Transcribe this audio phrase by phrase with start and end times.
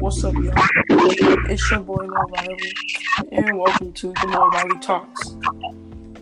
[0.00, 0.52] What's up, y'all?
[1.48, 2.72] It's your boy Lil Riley,
[3.30, 5.36] and welcome to the Lil Riley Talks.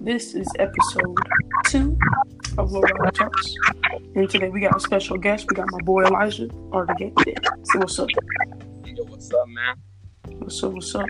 [0.00, 1.16] This is episode
[1.66, 1.98] two
[2.59, 3.54] of Lil Riley Talks,
[4.14, 5.46] and today we got a special guest.
[5.48, 7.14] We got my boy Elijah, or the game.
[7.64, 8.10] So what's up?
[8.84, 9.76] Yo, what's up, man?
[10.40, 10.72] What's up?
[10.72, 11.08] What's up?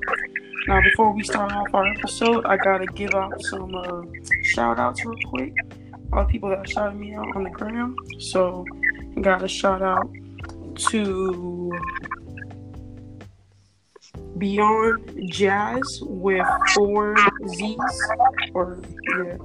[0.69, 4.03] Now, before we start off our episode, I gotta give out some uh,
[4.43, 5.55] shout outs real quick.
[6.13, 7.97] All the people that shouted me out on the gram.
[8.19, 8.65] So,
[9.21, 10.09] got a shout out
[10.91, 11.73] to
[14.39, 17.17] Beyond Jazz with four
[17.49, 17.79] Z's.
[18.55, 18.81] Or,
[19.25, 19.37] yeah,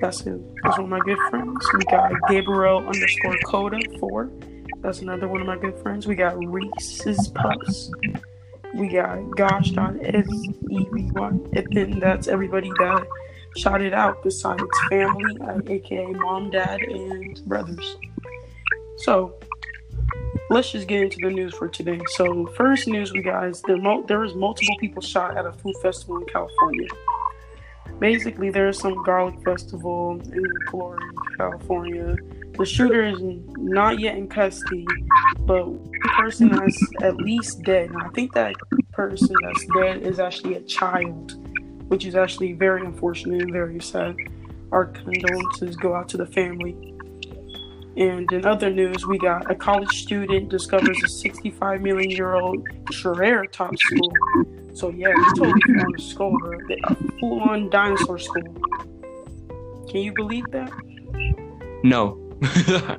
[0.00, 0.40] that's it.
[0.62, 1.66] That's one of my good friends.
[1.74, 4.30] We got Gabriel underscore Coda, four.
[4.78, 6.06] That's another one of my good friends.
[6.06, 7.90] We got Reese's Puffs.
[8.74, 11.28] We got Gosh Gosh.Evie, E-V-Y.
[11.52, 13.06] And then that's everybody that
[13.56, 17.96] shouted out besides family, uh, aka mom, dad, and brothers.
[18.98, 19.34] So,
[20.50, 22.00] let's just get into the news for today.
[22.14, 25.74] So, first news, we guys, there, mo- there was multiple people shot at a food
[25.82, 26.88] festival in California.
[27.98, 30.96] Basically, there's some garlic festival in Gilroy,
[31.36, 32.16] California.
[32.58, 33.18] The shooter is
[33.56, 34.86] not yet in custody,
[35.40, 37.90] but one person that's at least dead.
[37.90, 38.54] And I think that
[38.92, 41.34] person that's dead is actually a child,
[41.92, 44.16] which is actually very unfortunate and very sad.
[44.70, 46.74] Our condolences go out to the family.
[47.98, 52.66] And in other news, we got a college student discovers a 65 million year old
[52.90, 54.10] Triceratops school.
[54.72, 56.58] So yeah, it's totally on a skull, bro.
[56.84, 58.54] A full on dinosaur school.
[59.90, 60.72] Can you believe that?
[61.84, 62.18] No.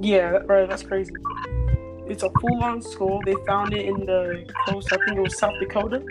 [0.00, 0.68] Yeah, right.
[0.68, 1.12] That's crazy.
[2.06, 3.20] It's a full-on skull.
[3.24, 4.92] They found it in the coast.
[4.92, 6.02] I think it was South Dakota,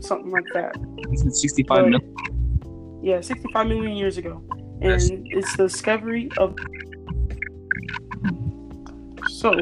[0.00, 0.76] something like that.
[1.12, 2.14] Is 65 But- million.
[3.02, 4.42] Yeah, 65 million years ago,
[4.82, 5.08] and Yes.
[5.10, 6.54] it's the discovery of.
[9.28, 9.54] So,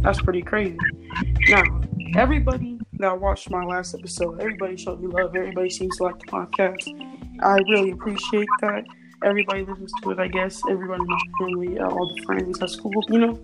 [0.00, 0.76] that's pretty crazy.
[1.48, 1.62] Now,
[2.16, 5.34] everybody that watched my last episode, everybody showed me love.
[5.36, 6.88] Everybody seems to like the podcast.
[7.42, 8.84] I really appreciate that.
[9.24, 10.18] Everybody listens to it.
[10.18, 13.40] I guess everybody in my family, uh, all the friends at school, you know,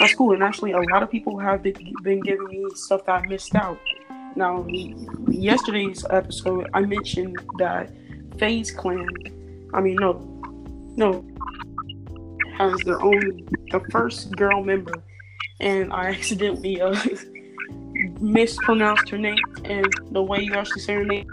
[0.00, 0.32] that's cool.
[0.32, 3.54] And actually, a lot of people have been, been giving me stuff that I missed
[3.54, 3.78] out.
[4.36, 4.66] Now,
[5.28, 7.90] yesterday's episode, I mentioned that
[8.38, 9.06] FaZe Clan,
[9.74, 10.12] I mean, no,
[10.96, 11.24] no,
[12.56, 15.02] has their own, the first girl member,
[15.60, 16.94] and I accidentally uh,
[18.20, 21.26] mispronounced her name, and the way you actually say her name,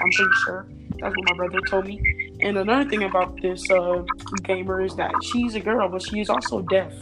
[0.00, 0.68] I'm pretty sure.
[1.00, 2.00] That's what my brother told me.
[2.40, 4.02] And another thing about this uh,
[4.44, 6.92] gamer is that she's a girl, but she is also deaf.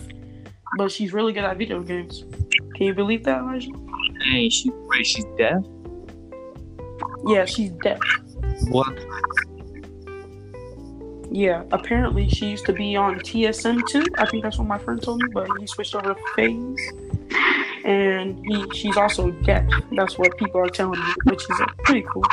[0.78, 2.24] But she's really good at video games.
[2.74, 3.70] Can you believe that, Elijah?
[3.70, 5.62] Dang, she, wait, she's deaf?
[7.26, 8.00] Yeah, she's deaf.
[8.68, 8.92] What?
[11.30, 14.04] Yeah, apparently she used to be on TSM too.
[14.16, 16.92] I think that's what my friend told me, but he switched over to FaZe.
[17.84, 19.68] And he she's also deaf.
[19.92, 22.24] That's what people are telling me, which is uh, pretty cool.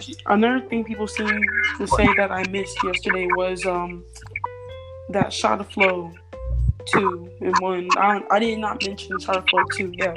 [0.00, 1.40] Bro, if she- Another thing people seem
[1.78, 4.04] to say that I missed yesterday was um
[5.10, 6.12] that Shotta Flow
[6.86, 7.88] two and one.
[7.96, 9.92] I, I did not mention Shotta Flow two.
[9.96, 10.14] Yeah,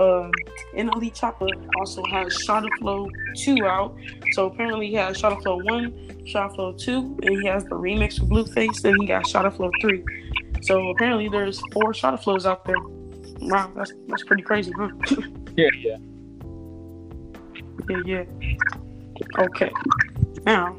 [0.00, 0.30] um,
[0.76, 3.96] and NLE Choppa also has Shotta Flow two out.
[4.32, 8.20] So apparently he has Shotta Flow one, Shotta Flow two, and he has the remix
[8.20, 8.80] with Blueface.
[8.82, 10.02] Then he got Shotta Flow three.
[10.62, 12.76] So apparently there's four Shotta Flows out there.
[13.40, 14.90] Wow, that's that's pretty crazy, huh?
[15.54, 15.96] Yeah, yeah.
[17.90, 18.24] Yeah, yeah.
[19.38, 19.70] Okay.
[20.44, 20.76] Now,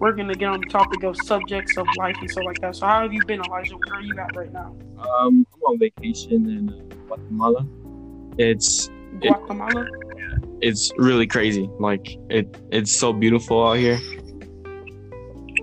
[0.00, 2.76] we're gonna get on the topic of subjects of life and stuff like that.
[2.76, 3.76] So, how have you been, Elijah?
[3.76, 4.74] Where are you at right now?
[4.98, 7.66] Um, I'm on vacation in uh, Guatemala.
[8.38, 9.86] It's Guatemala.
[10.60, 11.68] it's really crazy.
[11.78, 13.98] Like it it's so beautiful out here.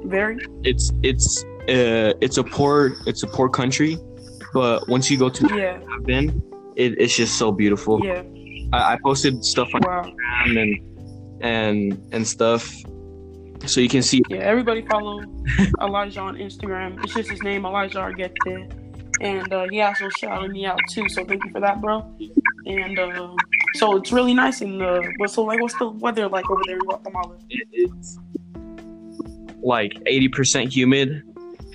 [0.06, 0.38] Very.
[0.64, 3.98] It's it's uh it's a poor it's a poor country,
[4.54, 5.80] but once you go to Yeah.
[5.94, 6.42] I've been,
[6.76, 8.04] it, it's just so beautiful.
[8.04, 8.24] Yeah.
[8.74, 10.04] I, I posted stuff on Wow.
[10.04, 10.91] Instagram and
[11.42, 12.72] and and stuff,
[13.66, 14.22] so you can see.
[14.30, 14.38] Yeah.
[14.40, 15.22] Everybody follow
[15.82, 17.04] Elijah on Instagram.
[17.04, 18.78] It's just his name, Elijah Argete.
[19.22, 21.08] And uh, he also shouted me out too.
[21.10, 22.02] So thank you for that, bro.
[22.66, 23.36] And uh,
[23.76, 24.62] so it's really nice.
[24.62, 25.62] And uh, what's so like?
[25.62, 27.38] What's the weather like over there in Guatemala?
[27.50, 28.18] It, it's
[29.62, 31.22] like eighty percent humid,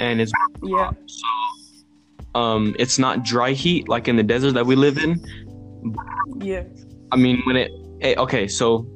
[0.01, 0.33] and it's
[0.63, 0.91] Yeah.
[1.07, 1.27] so
[2.35, 5.25] um it's not dry heat like in the desert that we live in.
[6.41, 6.65] Yeah.
[7.13, 7.71] I mean when it
[8.03, 8.87] eh, okay so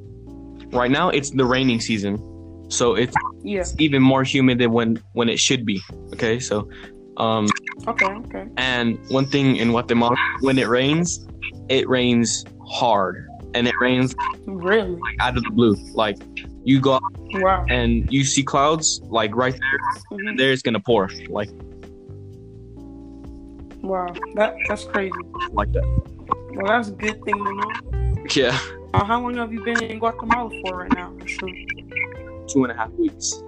[0.71, 2.17] right now it's the raining season,
[2.69, 3.13] so it's
[3.43, 3.63] Yeah.
[3.79, 5.81] even more humid than when when it should be.
[6.13, 6.67] Okay, so
[7.17, 7.47] um
[7.87, 8.05] Okay.
[8.05, 8.45] Okay.
[8.57, 11.25] and one thing in Guatemala when it rains,
[11.69, 14.15] it rains hard and it rains
[14.45, 14.95] Really?
[14.99, 15.75] like out of the blue.
[15.93, 16.17] Like
[16.63, 17.01] you go out
[17.33, 17.65] Wow.
[17.69, 19.79] and you see clouds like right there,
[20.19, 20.37] Mhm.
[20.37, 21.09] there it's gonna pour.
[21.29, 21.49] Like
[23.83, 25.11] Wow, that that's crazy.
[25.53, 25.83] like that.
[26.53, 27.71] Well, that's a good thing to know.
[28.35, 28.57] Yeah,
[28.93, 31.13] Uh, how long have you been in Guatemala for right now?
[31.25, 31.49] Sure.
[32.47, 33.41] two and a half weeks.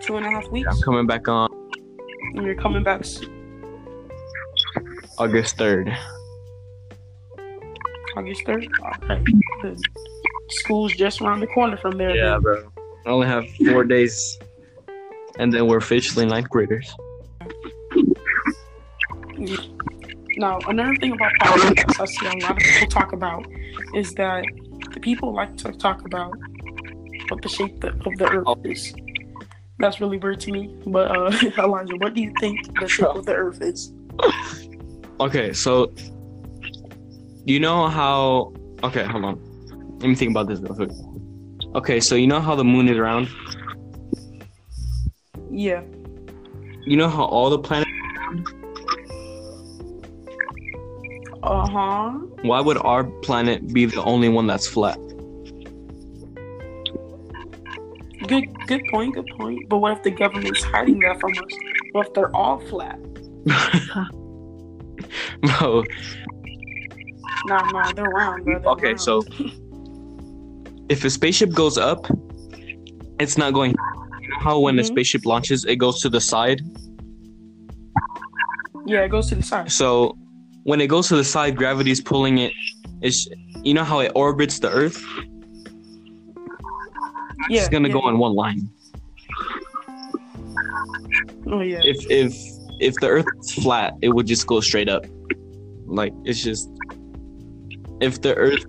[0.00, 1.50] Two and a half weeks, I'm coming back on
[2.34, 3.04] and you're coming back.
[5.18, 5.94] August third.
[8.16, 8.68] August third.
[9.02, 9.24] Okay,
[9.62, 9.78] good.
[10.48, 12.14] School's just around the corner from there.
[12.14, 12.40] Yeah, then.
[12.40, 12.72] bro.
[13.04, 14.38] I only have four days,
[15.38, 16.94] and then we're officially ninth graders.
[20.36, 23.46] Now, another thing about politics I see a lot of people talk about
[23.94, 24.44] is that
[24.92, 26.32] the people like to talk about
[27.28, 28.94] what the shape of the earth is.
[29.78, 30.74] That's really weird to me.
[30.86, 33.92] But uh, Elijah, what do you think the shape of the earth is?
[35.18, 35.94] Okay, so
[37.46, 38.52] you know how?
[38.84, 39.40] Okay, hold on.
[39.98, 40.90] Let me think about this real quick.
[41.74, 43.30] Okay, so you know how the moon is round?
[45.50, 45.80] Yeah.
[46.84, 47.95] You know how all the planets?
[51.46, 52.10] Uh huh.
[52.42, 54.98] Why would our planet be the only one that's flat?
[58.26, 58.46] Good.
[58.66, 59.14] Good point.
[59.14, 59.68] Good point.
[59.68, 61.52] But what if the government's hiding that from us?
[61.92, 62.98] What if they're all flat?
[65.42, 65.84] Bro,
[67.46, 68.44] Nah, nah, they're round.
[68.44, 68.58] Bro.
[68.60, 69.00] They're Okay, round.
[69.00, 69.22] so-
[70.88, 72.06] if a spaceship goes up,
[73.20, 73.70] it's not going.
[74.20, 74.86] You know how when a Mhm.
[74.86, 76.60] spaceship launches, it goes to the side.
[78.86, 79.70] yeah, it goes to the side.
[79.70, 80.16] So
[80.66, 82.52] when it goes to the side, gravity is pulling it.
[83.00, 83.28] It's
[83.62, 85.00] you know how it orbits the Earth.
[87.48, 88.68] Yeah, it's gonna yeah, go on one line.
[91.46, 91.80] Oh yeah.
[91.84, 92.34] If if
[92.80, 95.06] if the Earth is flat, it would just go straight up.
[95.86, 96.68] Like it's just.
[98.00, 98.64] If the Earth,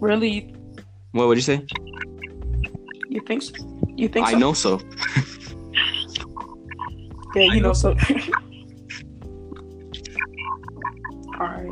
[0.00, 0.54] Really,
[1.10, 1.66] what would you say?
[3.10, 3.42] you think?
[3.42, 3.52] So?
[3.96, 4.26] You think?
[4.28, 4.38] I so?
[4.38, 4.80] know so.
[7.34, 7.72] Yeah, you I know know.
[7.74, 7.96] so.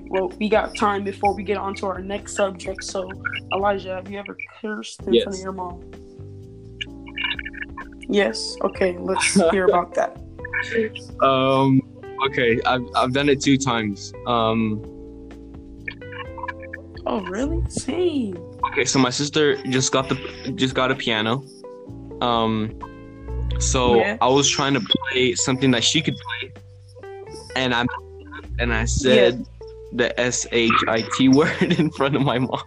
[0.08, 2.84] Well, we got time before we get on to our next subject.
[2.84, 3.10] So,
[3.52, 5.82] Elijah, have you ever cursed in front of your mom?
[8.08, 8.56] Yes.
[8.62, 8.96] Okay.
[8.98, 10.20] Let's hear about that.
[11.22, 11.80] Um.
[12.28, 14.12] Okay, I've I've done it two times.
[14.26, 14.82] Um.
[17.06, 17.62] Oh, really?
[17.68, 18.36] Same.
[18.72, 20.16] Okay, so my sister just got the
[20.56, 21.44] just got a piano.
[22.20, 22.78] Um
[23.60, 24.16] so Yeah.
[24.20, 26.52] I was trying to play something that she could play.
[27.54, 27.84] And I
[28.58, 29.46] and I said
[29.92, 32.62] the S H I T word in front of my mom.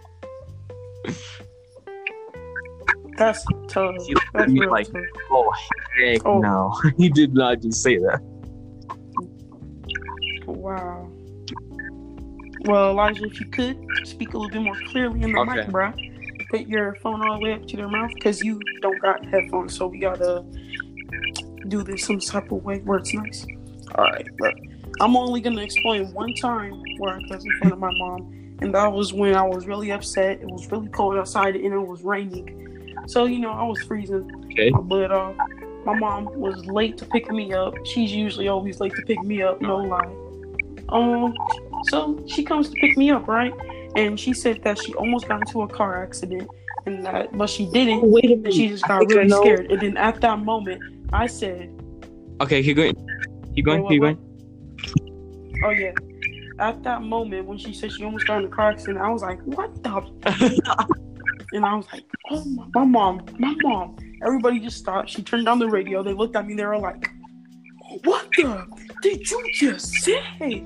[3.16, 3.94] That's tough.
[4.06, 5.02] She looked at That's me like- tough.
[5.30, 5.52] Oh
[5.98, 6.40] heck Oh.
[6.40, 6.74] no.
[6.96, 8.20] he did not just say that.
[10.46, 11.10] Wow.
[12.64, 15.54] Well, Elijah, if you could speak a little bit more clearly in the Okay.
[15.56, 15.92] mic, bro.
[16.50, 19.76] Put your phone all the way up to their mouth because you don't got headphones,
[19.76, 20.44] so we gotta
[21.68, 23.46] do this some type of way where it's nice.
[23.94, 24.54] All right, look.
[25.00, 28.74] I'm only gonna explain one time where I cussed in front of my mom, and
[28.74, 30.40] that was when I was really upset.
[30.40, 34.30] It was really cold outside and it was raining, so you know I was freezing
[34.52, 34.70] Okay.
[34.70, 35.34] my butt off.
[35.86, 37.74] My mom was late to pick me up.
[37.86, 40.14] She's usually always late to pick me up, no lie.
[40.90, 41.34] Um,
[41.84, 43.54] so she comes to pick me up, right?
[43.96, 46.48] And she said that she almost got into a car accident,
[46.84, 48.02] and that, but she didn't.
[48.02, 49.70] wait a And she just got really scared.
[49.72, 50.82] And then at that moment,
[51.12, 51.70] I said,
[52.42, 52.94] Okay, keep going.
[53.54, 54.29] Keep going, Wait, keep what, going.
[55.64, 55.92] "Oh yeah."
[56.58, 59.22] At that moment, when she said she almost got in a car accident, I was
[59.22, 60.60] like, "What the?"
[61.52, 65.08] and I was like, "Oh my, my mom, my mom!" Everybody just stopped.
[65.08, 66.02] She turned on the radio.
[66.02, 66.54] They looked at me.
[66.54, 67.10] They were like,
[68.04, 68.66] "What the
[69.02, 70.62] did you just say?"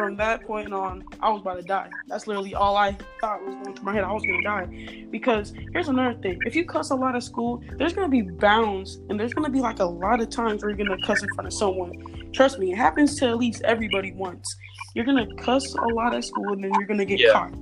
[0.00, 1.90] From that point on, I was about to die.
[2.08, 4.02] That's literally all I thought was going through my head.
[4.02, 5.06] I was gonna die.
[5.10, 8.98] Because here's another thing: if you cuss a lot at school, there's gonna be bounds,
[9.10, 11.48] and there's gonna be like a lot of times where you're gonna cuss in front
[11.48, 12.30] of someone.
[12.32, 14.56] Trust me, it happens to at least everybody once.
[14.94, 17.32] You're gonna cuss a lot at school, and then you're gonna get Yeah.
[17.34, 17.52] caught.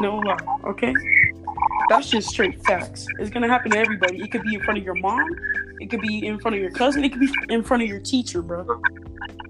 [0.00, 0.94] No lie, okay?
[1.90, 3.06] That's just straight facts.
[3.18, 4.22] It's gonna happen to everybody.
[4.22, 5.28] It could be in front of your mom,
[5.78, 8.00] it could be in front of your cousin, it could be in front of your
[8.00, 8.80] teacher, bro.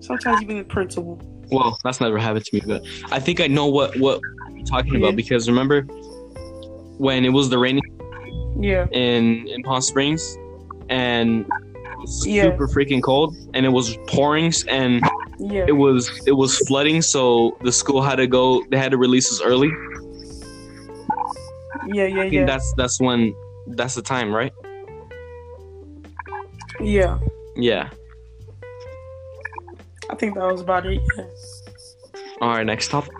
[0.00, 1.20] Sometimes even the principal.
[1.52, 4.20] Well, that's never happened to me, but I think I know what what
[4.56, 4.98] you're talking Yeah.
[5.00, 5.82] about because remember
[6.98, 7.82] when it was the rainy
[8.58, 10.22] Yeah, in in Palm Springs,
[10.88, 12.42] and it was Yeah.
[12.44, 15.02] super freaking cold, and it was pouring, and
[15.38, 18.62] yeah, it was it was flooding, so the school had to go.
[18.70, 19.70] They had to release us early.
[21.86, 23.34] yeah, yeah, I think yeah, that's that's when
[23.76, 24.52] that's the time, right?
[26.80, 27.18] yeah.
[27.56, 27.90] Yeah.
[30.22, 31.02] Think that was about it.
[31.16, 31.24] Yeah.
[32.40, 33.12] All right, next topic.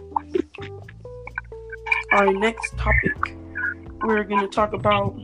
[2.12, 3.36] All right, next topic.
[4.04, 5.20] We're gonna talk about.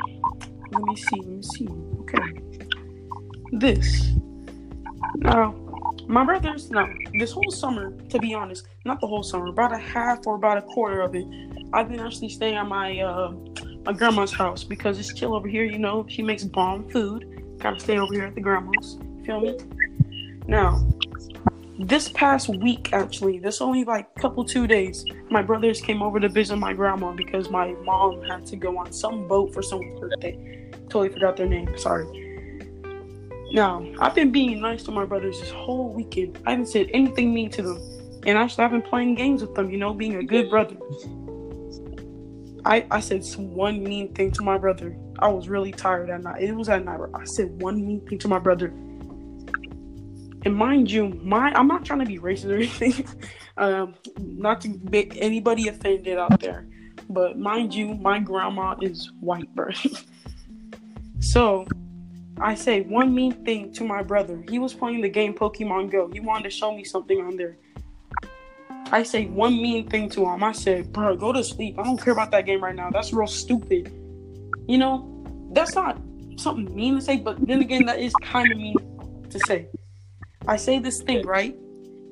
[0.73, 1.21] Let me see.
[1.21, 1.69] Let me see.
[2.01, 2.41] Okay.
[3.53, 4.11] This.
[5.19, 5.55] No,
[6.09, 6.69] my brothers.
[6.69, 6.85] No,
[7.17, 10.59] this whole summer, to be honest, not the whole summer, about a half or about
[10.59, 11.27] a quarter of it,
[11.73, 13.31] I've been actually staying at my uh,
[13.85, 15.63] my grandma's house because it's chill over here.
[15.63, 17.57] You know, she makes bomb food.
[17.61, 18.99] Gotta stay over here at the grandma's.
[19.25, 19.57] Feel me?
[20.49, 20.81] Now,
[21.79, 26.29] this past week, actually, this only like couple two days, my brothers came over to
[26.29, 30.71] visit my grandma because my mom had to go on some boat for someone's birthday.
[30.89, 31.69] Totally forgot their name.
[31.79, 32.05] Sorry.
[33.53, 36.39] Now, I've been being nice to my brothers this whole weekend.
[36.45, 38.21] I haven't said anything mean to them.
[38.27, 40.77] And actually, I've been playing games with them, you know, being a good brother.
[42.65, 44.97] I, I said one mean thing to my brother.
[45.21, 46.43] I was really tired that night.
[46.43, 47.01] It was at night.
[47.15, 48.75] I said one mean thing to my brother.
[50.45, 53.07] And mind you, my I'm not trying to be racist or anything.
[53.57, 56.67] um, not to make anybody offended out there.
[57.09, 59.71] But mind you, my grandma is white, bro.
[61.21, 61.67] so
[62.41, 64.45] I say one mean thing to my brother.
[64.49, 66.11] He was playing the game Pokemon Go.
[66.13, 67.57] He wanted to show me something on there.
[68.91, 70.43] I say one mean thing to him.
[70.43, 71.79] I said, bro, go to sleep.
[71.79, 72.91] I don't care about that game right now.
[72.91, 73.93] That's real stupid.
[74.67, 75.99] You know, that's not
[76.37, 78.77] something mean to say, but then again, that is kind of mean
[79.31, 79.69] to say.
[80.49, 81.55] I say this thing, right?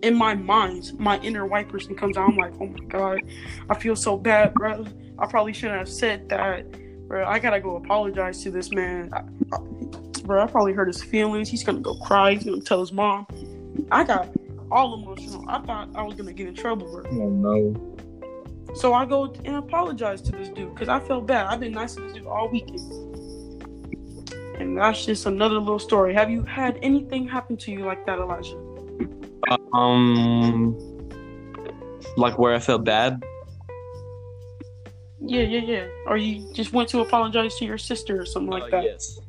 [0.02, 2.28] In my mind, my inner white person comes out.
[2.28, 3.22] I'm like, oh my god,
[3.70, 4.84] I feel so bad, bro.
[5.18, 6.70] I probably shouldn't have said that,
[7.08, 7.26] bro.
[7.26, 9.10] I gotta go apologize to this man.
[9.14, 9.20] I,
[9.54, 9.58] I,
[10.24, 11.48] bro, I probably hurt his feelings.
[11.48, 12.34] He's gonna go cry.
[12.34, 13.26] He's gonna tell his mom.
[13.90, 14.28] I got
[14.70, 15.44] all emotional.
[15.48, 17.04] I thought I was gonna get in trouble, bro.
[17.10, 17.96] Oh no.
[18.74, 21.46] So I go and apologize to this dude because I felt bad.
[21.46, 23.16] I've been nice to this dude all weekend.
[24.58, 26.14] And that's just another little story.
[26.14, 28.56] Have you had anything happen to you like that, Elijah?
[29.72, 30.76] Um,
[32.16, 33.22] like where I felt bad.
[35.20, 35.86] Yeah, yeah, yeah.
[36.06, 38.84] Or you just went to apologize to your sister or something like Uh, that.
[38.84, 39.20] Yes.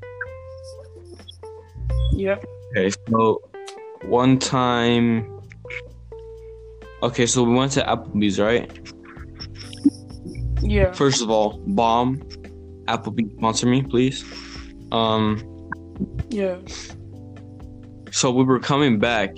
[2.13, 2.45] Yep.
[2.71, 3.41] Okay, so
[4.05, 5.39] one time.
[7.03, 8.71] Okay, so we went to Applebee's, right?
[10.61, 10.91] Yeah.
[10.93, 12.17] First of all, bomb.
[12.87, 14.23] Applebee's sponsor me, please.
[14.91, 15.41] Um,
[16.29, 16.57] Yeah.
[18.11, 19.37] so we were coming back.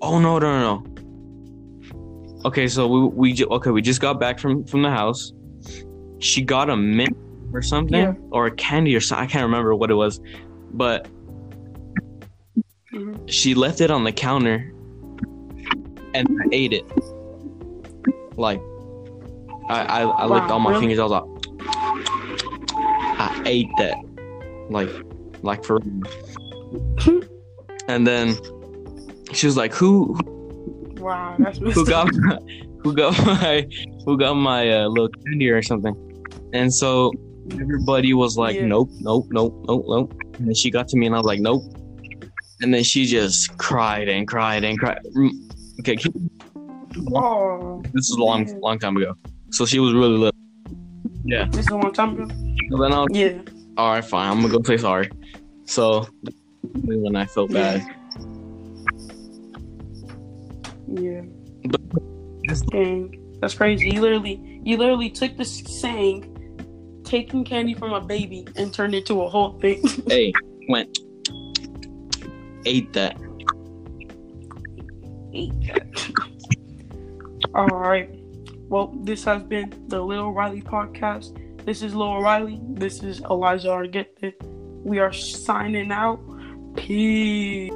[0.00, 2.42] Oh no, no, no, no.
[2.44, 5.32] Okay, so we we ju- okay we just got back from from the house.
[6.18, 7.16] She got a mint
[7.52, 8.14] or something Yeah.
[8.30, 9.24] or a candy or something.
[9.24, 10.20] I can't remember what it was,
[10.74, 11.06] but
[12.92, 13.16] Mhm.
[13.30, 14.72] she left it on the counter,
[16.14, 16.84] and I ate it.
[18.36, 18.60] Like,
[19.68, 20.80] I I, I licked all my really?
[20.82, 20.98] fingers.
[20.98, 21.24] I was like,
[23.46, 23.96] ate that,
[24.70, 24.90] like,
[25.42, 25.78] like for.
[27.88, 28.36] and then
[29.32, 30.16] she was like, "Who
[30.98, 32.38] Wow, that's who got my,
[32.82, 33.66] who got my
[34.06, 35.94] who got my uh, little candy or something?"
[36.52, 37.10] And so
[37.52, 38.66] everybody was like, Yeah.
[38.66, 41.40] "Nope, nope, nope, nope, nope." And then she got to me, and I was like,
[41.40, 41.62] "Nope."
[42.60, 45.00] And then she just cried and cried and cried.
[45.16, 45.30] Mm,
[45.80, 46.14] Okay, keep-
[47.14, 49.14] Oh, this is a long, long time ago.
[49.50, 50.38] So she was really little.
[51.24, 51.46] Yeah.
[51.50, 52.34] this is a long time ago.
[52.72, 53.38] So then I was, Yeah.
[53.76, 54.30] all right, fine.
[54.30, 55.10] I'm gonna go say sorry.
[55.66, 56.06] So
[56.84, 57.82] when I felt bad,
[60.88, 61.22] Yeah.
[61.68, 61.80] But-
[62.70, 63.90] Dang, that's crazy.
[63.90, 66.24] You literally, you literally took the saying,
[67.04, 69.82] taking candy from a baby, and turned it to a whole thing.
[70.06, 70.32] hey,
[70.68, 70.98] went
[72.64, 73.16] ate that.
[75.34, 75.86] Ate that.
[77.54, 78.10] All right.
[78.68, 81.36] Well, this has been the Little Riley podcast.
[81.64, 82.60] This is Lil Riley.
[82.70, 84.34] This is Elijah Argette.
[84.84, 86.18] We are signing out.
[86.74, 87.70] Peace.